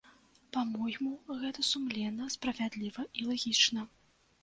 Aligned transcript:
Па-мойму, 0.55 1.09
гэта 1.43 1.67
сумленна, 1.71 2.33
справядліва 2.39 3.09
і 3.19 3.31
лагічна. 3.33 3.91